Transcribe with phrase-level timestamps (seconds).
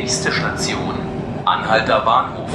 [0.00, 0.94] Nächste Station,
[1.44, 2.48] Anhalter Bahnhof.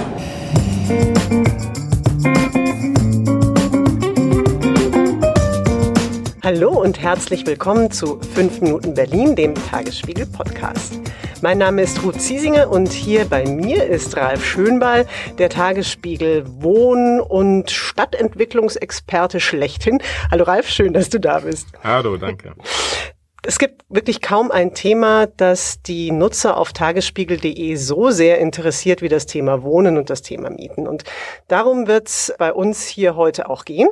[6.44, 11.00] Hallo und herzlich willkommen zu 5 Minuten Berlin, dem Tagesspiegel Podcast.
[11.44, 15.06] Mein Name ist Ruth Ziesinger und hier bei mir ist Ralf Schönball,
[15.38, 20.00] der Tagesspiegel Wohn- und Stadtentwicklungsexperte schlechthin.
[20.32, 21.68] Hallo Ralf, schön, dass du da bist.
[21.84, 22.56] Hallo, danke.
[23.48, 29.08] Es gibt wirklich kaum ein Thema, das die Nutzer auf tagesspiegel.de so sehr interessiert wie
[29.08, 30.88] das Thema Wohnen und das Thema Mieten.
[30.88, 31.04] Und
[31.48, 33.90] darum wird es bei uns hier heute auch gehen.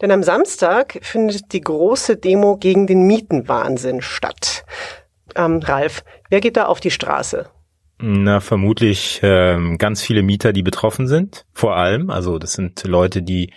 [0.00, 4.64] Denn am Samstag findet die große Demo gegen den Mietenwahnsinn statt.
[5.36, 7.48] Ähm, Ralf, wer geht da auf die Straße?
[8.00, 12.10] Na, vermutlich ähm, ganz viele Mieter, die betroffen sind, vor allem.
[12.10, 13.50] Also das sind Leute, die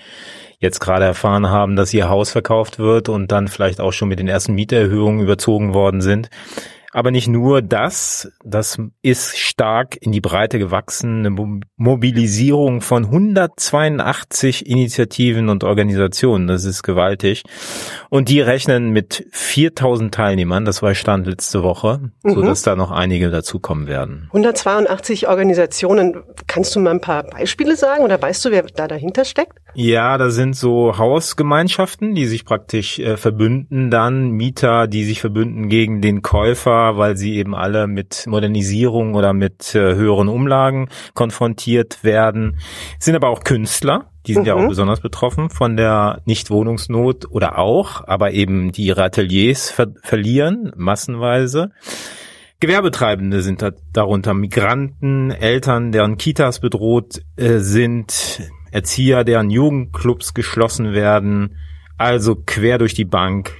[0.57, 4.19] jetzt gerade erfahren haben, dass ihr Haus verkauft wird und dann vielleicht auch schon mit
[4.19, 6.29] den ersten Mieterhöhungen überzogen worden sind.
[6.93, 14.67] Aber nicht nur das, das ist stark in die Breite gewachsen, eine Mobilisierung von 182
[14.67, 17.43] Initiativen und Organisationen, das ist gewaltig.
[18.09, 22.33] Und die rechnen mit 4000 Teilnehmern, das war Stand letzte Woche, mhm.
[22.33, 24.25] so dass da noch einige dazukommen werden.
[24.27, 29.23] 182 Organisationen, kannst du mal ein paar Beispiele sagen oder weißt du, wer da dahinter
[29.23, 29.57] steckt?
[29.73, 35.69] Ja, da sind so Hausgemeinschaften, die sich praktisch äh, verbünden dann, Mieter, die sich verbünden
[35.69, 42.03] gegen den Käufer, weil sie eben alle mit Modernisierung oder mit äh, höheren Umlagen konfrontiert
[42.03, 42.57] werden.
[42.99, 44.47] Es sind aber auch Künstler, die sind mhm.
[44.47, 44.69] ja auch mhm.
[44.69, 51.71] besonders betroffen von der Nichtwohnungsnot oder auch, aber eben die ihre Ateliers ver verlieren, massenweise.
[52.59, 60.93] Gewerbetreibende sind da, darunter Migranten, Eltern, deren Kitas bedroht äh, sind, Erzieher, deren Jugendclubs geschlossen
[60.93, 61.57] werden,
[61.97, 63.53] also quer durch die Bank.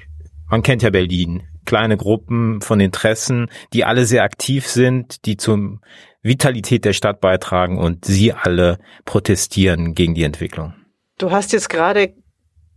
[0.49, 1.43] Man kennt ja Berlin.
[1.65, 5.81] Kleine Gruppen von Interessen, die alle sehr aktiv sind, die zum
[6.23, 10.73] Vitalität der Stadt beitragen und sie alle protestieren gegen die Entwicklung.
[11.17, 12.13] Du hast jetzt gerade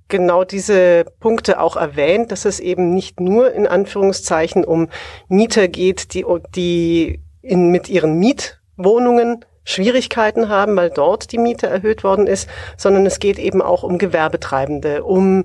[0.08, 4.88] genau diese Punkte auch erwähnt, dass es eben nicht nur in Anführungszeichen um
[5.28, 12.04] Mieter geht, die, die in, mit ihren Mietwohnungen Schwierigkeiten haben, weil dort die Miete erhöht
[12.04, 15.44] worden ist, sondern es geht eben auch um Gewerbetreibende, um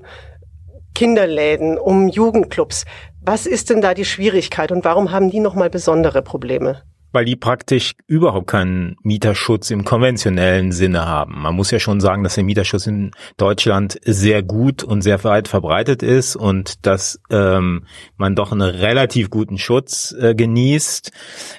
[0.94, 2.84] Kinderläden, um Jugendclubs.
[3.22, 6.82] Was ist denn da die Schwierigkeit und warum haben die nochmal besondere Probleme?
[7.12, 11.42] weil die praktisch überhaupt keinen Mieterschutz im konventionellen Sinne haben.
[11.42, 15.48] Man muss ja schon sagen, dass der Mieterschutz in Deutschland sehr gut und sehr weit
[15.48, 17.84] verbreitet ist und dass ähm,
[18.16, 21.10] man doch einen relativ guten Schutz äh, genießt.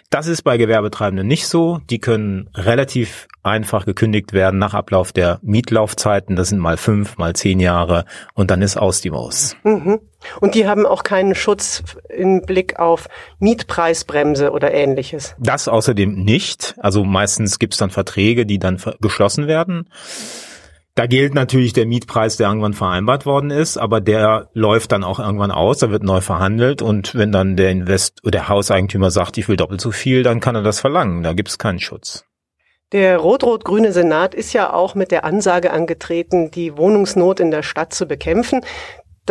[0.10, 1.80] Das ist bei Gewerbetreibenden nicht so.
[1.90, 6.36] Die können relativ einfach gekündigt werden nach Ablauf der Mietlaufzeiten.
[6.36, 8.06] Das sind mal fünf, mal zehn Jahre
[8.36, 9.56] und dann ist aus die Maus.
[9.64, 10.00] Mhm.
[10.40, 13.08] Und die haben auch keinen Schutz im Blick auf
[13.40, 15.36] Mietpreisbremse oder ähnliches.
[15.40, 16.76] Das außerdem nicht.
[16.80, 19.90] Also meistens gibt es dann Verträge, die dann geschlossen werden.
[20.96, 25.20] Da gilt natürlich der Mietpreis, der irgendwann vereinbart worden ist, aber der läuft dann auch
[25.20, 29.38] irgendwann aus, da wird neu verhandelt und wenn dann der Invest oder der Hauseigentümer sagt,
[29.38, 31.24] ich will doppelt so viel, dann kann er das verlangen.
[31.24, 32.26] Da gibt es keinen Schutz.
[32.92, 37.94] Der rot-rot-grüne Senat ist ja auch mit der Ansage angetreten, die Wohnungsnot in der Stadt
[37.94, 38.66] zu bekämpfen.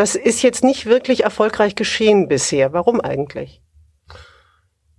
[0.01, 2.73] Das ist jetzt nicht wirklich erfolgreich geschehen bisher.
[2.73, 3.61] Warum eigentlich?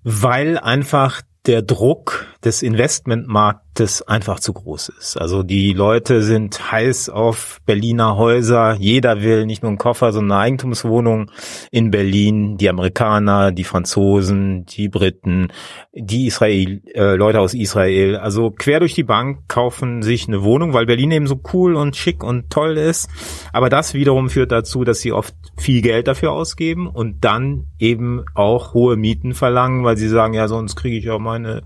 [0.04, 5.18] Weil einfach der Druck des Investmentmarktes einfach zu groß ist.
[5.18, 8.75] Also die Leute sind heiß auf Berliner Häuser.
[8.79, 11.29] Jeder will nicht nur einen Koffer, sondern eine Eigentumswohnung
[11.69, 12.57] in Berlin.
[12.57, 15.50] Die Amerikaner, die Franzosen, die Briten,
[15.94, 18.18] die Israel, äh, Leute aus Israel.
[18.18, 21.96] Also quer durch die Bank kaufen sich eine Wohnung, weil Berlin eben so cool und
[21.96, 23.08] schick und toll ist.
[23.53, 28.25] Aber das wiederum führt dazu, dass sie oft viel Geld dafür ausgeben und dann eben
[28.34, 31.62] auch hohe Mieten verlangen, weil sie sagen, ja, sonst kriege ich auch meine,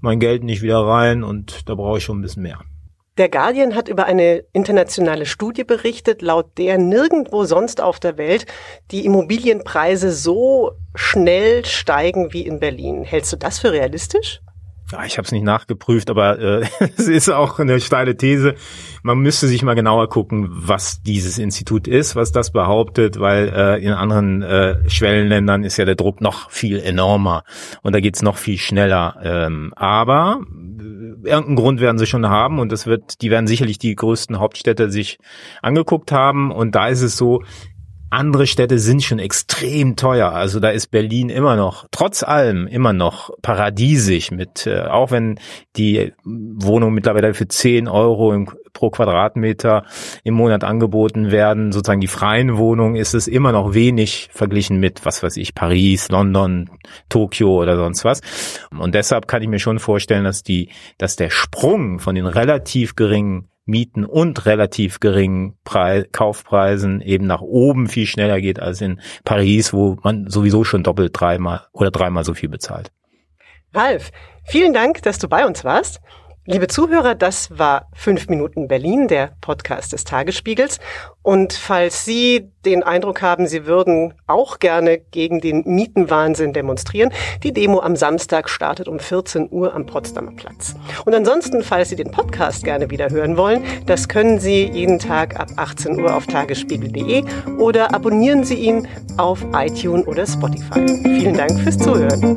[0.00, 2.60] mein Geld nicht wieder rein und da brauche ich schon ein bisschen mehr.
[3.18, 8.44] Der Guardian hat über eine internationale Studie berichtet, laut der nirgendwo sonst auf der Welt
[8.90, 13.04] die Immobilienpreise so schnell steigen wie in Berlin.
[13.04, 14.42] Hältst du das für realistisch?
[14.92, 16.64] Ja, ich habe es nicht nachgeprüft, aber äh,
[16.96, 18.54] es ist auch eine steile These.
[19.02, 23.84] Man müsste sich mal genauer gucken, was dieses Institut ist, was das behauptet, weil äh,
[23.84, 27.42] in anderen äh, Schwellenländern ist ja der Druck noch viel enormer
[27.82, 29.16] und da geht's noch viel schneller.
[29.24, 33.78] Ähm, aber äh, irgendeinen Grund werden sie schon haben und das wird, die werden sicherlich
[33.78, 35.18] die größten Hauptstädte sich
[35.62, 37.42] angeguckt haben und da ist es so,
[38.16, 40.32] andere Städte sind schon extrem teuer.
[40.32, 45.38] Also da ist Berlin immer noch, trotz allem, immer noch paradiesig mit, äh, auch wenn
[45.76, 49.84] die Wohnung mittlerweile für 10 Euro im pro Quadratmeter
[50.22, 51.72] im Monat angeboten werden.
[51.72, 56.10] Sozusagen die freien Wohnungen ist es immer noch wenig verglichen mit, was weiß ich, Paris,
[56.10, 56.70] London,
[57.08, 58.20] Tokio oder sonst was.
[58.78, 60.68] Und deshalb kann ich mir schon vorstellen, dass die,
[60.98, 67.40] dass der Sprung von den relativ geringen Mieten und relativ geringen Preis, Kaufpreisen eben nach
[67.40, 72.24] oben viel schneller geht als in Paris, wo man sowieso schon doppelt dreimal oder dreimal
[72.24, 72.92] so viel bezahlt.
[73.74, 74.10] Ralf,
[74.44, 76.00] vielen Dank, dass du bei uns warst.
[76.48, 80.78] Liebe Zuhörer, das war 5 Minuten Berlin, der Podcast des Tagesspiegels.
[81.22, 87.10] Und falls Sie den Eindruck haben, Sie würden auch gerne gegen den Mietenwahnsinn demonstrieren,
[87.42, 90.76] die Demo am Samstag startet um 14 Uhr am Potsdamer Platz.
[91.04, 95.40] Und ansonsten, falls Sie den Podcast gerne wieder hören wollen, das können Sie jeden Tag
[95.40, 97.24] ab 18 Uhr auf tagesspiegel.de
[97.58, 100.86] oder abonnieren Sie ihn auf iTunes oder Spotify.
[101.02, 102.36] Vielen Dank fürs Zuhören.